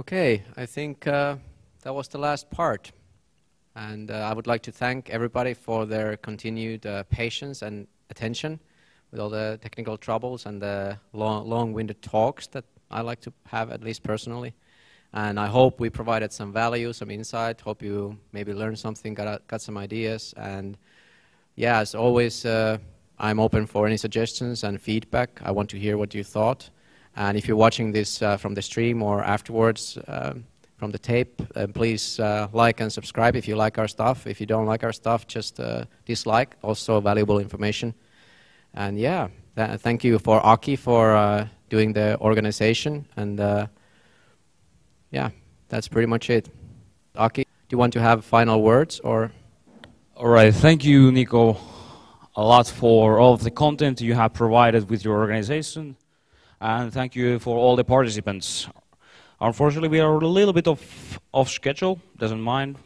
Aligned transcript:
Okay, 0.00 0.42
I 0.56 0.64
think 0.64 1.06
uh, 1.06 1.36
that 1.82 1.94
was 1.94 2.08
the 2.08 2.16
last 2.16 2.50
part. 2.50 2.90
And 3.76 4.10
uh, 4.10 4.14
I 4.14 4.32
would 4.32 4.46
like 4.46 4.62
to 4.62 4.72
thank 4.72 5.10
everybody 5.10 5.52
for 5.52 5.84
their 5.84 6.16
continued 6.16 6.86
uh, 6.86 7.02
patience 7.10 7.60
and 7.60 7.86
attention 8.08 8.60
with 9.10 9.20
all 9.20 9.28
the 9.28 9.58
technical 9.60 9.98
troubles 9.98 10.46
and 10.46 10.62
the 10.62 10.96
long, 11.12 11.46
long-winded 11.46 12.00
talks 12.00 12.46
that 12.46 12.64
I 12.90 13.02
like 13.02 13.20
to 13.20 13.32
have, 13.48 13.70
at 13.70 13.84
least 13.84 14.02
personally. 14.02 14.54
And 15.12 15.38
I 15.38 15.48
hope 15.48 15.80
we 15.80 15.90
provided 15.90 16.32
some 16.32 16.50
value, 16.50 16.94
some 16.94 17.10
insight. 17.10 17.60
Hope 17.60 17.82
you 17.82 18.16
maybe 18.32 18.54
learned 18.54 18.78
something, 18.78 19.12
got, 19.12 19.46
got 19.48 19.60
some 19.60 19.76
ideas. 19.76 20.32
And 20.38 20.78
yeah, 21.56 21.80
as 21.80 21.94
always, 21.94 22.46
uh, 22.46 22.78
I'm 23.18 23.38
open 23.38 23.66
for 23.66 23.86
any 23.86 23.98
suggestions 23.98 24.64
and 24.64 24.80
feedback. 24.80 25.42
I 25.44 25.50
want 25.50 25.68
to 25.70 25.78
hear 25.78 25.98
what 25.98 26.14
you 26.14 26.24
thought. 26.24 26.70
And 27.16 27.36
if 27.36 27.48
you're 27.48 27.56
watching 27.56 27.92
this 27.92 28.22
uh, 28.22 28.36
from 28.36 28.54
the 28.54 28.62
stream 28.62 29.02
or 29.02 29.22
afterwards 29.22 29.98
um, 30.06 30.44
from 30.76 30.90
the 30.90 30.98
tape, 30.98 31.42
uh, 31.56 31.66
please 31.66 32.20
uh, 32.20 32.48
like 32.52 32.80
and 32.80 32.92
subscribe 32.92 33.36
if 33.36 33.48
you 33.48 33.56
like 33.56 33.78
our 33.78 33.88
stuff. 33.88 34.26
If 34.26 34.40
you 34.40 34.46
don't 34.46 34.66
like 34.66 34.84
our 34.84 34.92
stuff, 34.92 35.26
just 35.26 35.60
uh, 35.60 35.84
dislike. 36.06 36.56
Also 36.62 37.00
valuable 37.00 37.38
information. 37.38 37.94
And 38.74 38.98
yeah, 38.98 39.28
th 39.56 39.80
thank 39.80 40.04
you 40.04 40.18
for 40.18 40.40
Aki 40.46 40.76
for 40.76 41.16
uh, 41.16 41.46
doing 41.68 41.92
the 41.92 42.16
organization. 42.20 43.04
And 43.16 43.40
uh, 43.40 43.66
yeah, 45.10 45.30
that's 45.68 45.88
pretty 45.88 46.06
much 46.06 46.30
it. 46.30 46.48
Aki, 47.16 47.42
do 47.42 47.74
you 47.74 47.78
want 47.78 47.92
to 47.92 48.00
have 48.00 48.24
final 48.24 48.62
words 48.62 49.00
or? 49.00 49.32
All 50.14 50.28
right, 50.28 50.54
thank 50.54 50.84
you, 50.84 51.10
Nico, 51.10 51.56
a 52.36 52.42
lot 52.42 52.68
for 52.68 53.18
all 53.18 53.32
of 53.32 53.42
the 53.42 53.50
content 53.50 54.00
you 54.00 54.14
have 54.14 54.32
provided 54.34 54.88
with 54.90 55.04
your 55.04 55.18
organization 55.18 55.96
and 56.60 56.92
thank 56.92 57.16
you 57.16 57.38
for 57.38 57.56
all 57.56 57.76
the 57.76 57.84
participants. 57.84 58.68
Unfortunately, 59.40 59.88
we 59.88 60.00
are 60.00 60.12
a 60.12 60.26
little 60.26 60.52
bit 60.52 60.68
off, 60.68 61.18
off 61.32 61.48
schedule, 61.48 61.98
doesn't 62.18 62.40
mind, 62.40 62.76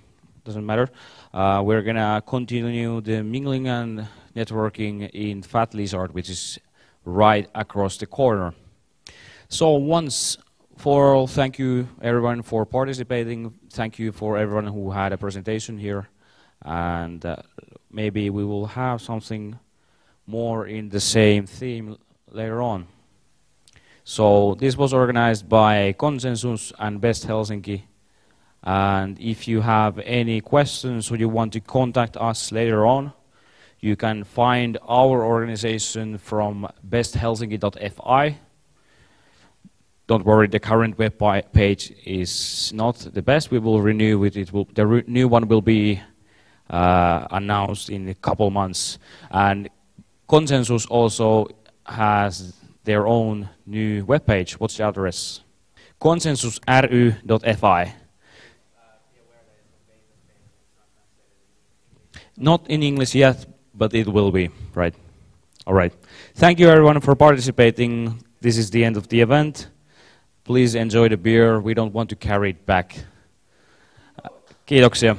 doesn't 0.45 0.65
matter. 0.65 0.89
Uh, 1.33 1.61
we're 1.65 1.83
gonna 1.83 2.23
continue 2.25 3.01
the 3.01 3.23
mingling 3.23 3.67
and 3.67 4.07
networking 4.37 5.11
in 5.11 5.43
Fat 5.43 5.75
Lizard, 5.75 6.15
which 6.15 6.31
is 6.31 6.59
right 7.05 7.49
across 7.55 7.97
the 7.97 8.07
corner. 8.07 8.55
So 9.49 9.73
once 9.73 10.39
for 10.77 11.15
all, 11.15 11.27
thank 11.27 11.59
you 11.59 11.89
everyone 12.01 12.43
for 12.43 12.65
participating. 12.65 13.53
Thank 13.71 13.99
you 13.99 14.13
for 14.13 14.39
everyone 14.39 14.67
who 14.67 14.91
had 14.91 15.13
a 15.13 15.19
presentation 15.19 15.79
here. 15.79 16.09
And 16.63 17.25
uh, 17.27 17.37
maybe 17.91 18.31
we 18.31 18.45
will 18.45 18.67
have 18.67 19.01
something 19.01 19.59
more 20.27 20.67
in 20.67 20.89
the 20.89 21.01
same 21.01 21.47
theme 21.47 21.97
later 22.31 22.63
on. 22.63 22.87
So 24.07 24.55
this 24.61 24.77
was 24.77 24.93
organized 24.93 25.49
by 25.49 25.95
Konsensus 25.99 26.73
and 26.79 27.01
Best 27.01 27.27
Helsinki. 27.27 27.85
And 28.63 29.19
if 29.19 29.49
you 29.49 29.63
have 29.63 29.99
any 30.01 30.43
questions 30.43 31.11
or 31.11 31.17
you 31.17 31.31
want 31.31 31.55
to 31.55 31.61
contact 31.61 32.19
us 32.19 32.53
later 32.53 32.85
on, 32.85 33.15
you 33.81 33.97
can 33.97 34.25
find 34.25 34.77
our 34.87 35.25
organization 35.25 36.19
from 36.19 36.69
besthelsinki.fi. 36.87 38.39
Don't 40.07 40.25
worry, 40.27 40.49
the 40.49 40.61
current 40.61 40.99
web 40.99 41.19
page 41.55 41.95
is 42.05 42.73
not 42.75 42.97
the 42.97 43.23
best. 43.23 43.51
We 43.51 43.59
will 43.59 43.81
renew 43.81 44.23
it. 44.25 44.37
it 44.37 44.53
will, 44.53 44.69
the 44.75 45.03
new 45.07 45.29
one 45.29 45.49
will 45.49 45.63
be 45.63 45.99
uh, 46.69 47.27
announced 47.31 47.89
in 47.89 48.09
a 48.09 48.15
couple 48.15 48.51
months. 48.51 48.99
And 49.31 49.71
Konsensus 50.29 50.87
also 50.91 51.49
has 51.87 52.55
their 52.85 53.07
own 53.07 53.49
new 53.67 54.05
webpage. 54.05 54.53
What's 54.53 54.77
the 54.77 54.85
address? 54.85 55.41
konsensusry.fi. 56.01 57.95
Not 62.37 62.69
in 62.69 62.83
English 62.83 63.15
yet, 63.15 63.47
but 63.75 63.95
it 63.95 64.09
will 64.09 64.31
be, 64.31 64.51
right? 64.75 64.95
All 65.67 65.75
right. 65.75 65.93
Thank 66.35 66.59
you 66.59 66.69
everyone 66.69 67.01
for 67.01 67.15
participating. 67.15 68.23
This 68.41 68.59
is 68.59 68.71
the 68.71 68.85
end 68.85 68.97
of 68.97 69.09
the 69.09 69.21
event. 69.21 69.69
Please 70.43 70.75
enjoy 70.75 71.09
the 71.09 71.17
beer. 71.17 71.61
We 71.61 71.75
don't 71.75 71.95
want 71.95 72.11
to 72.11 72.17
carry 72.17 72.51
it 72.51 72.67
back. 72.67 72.97
Kiitoksia. 74.67 75.17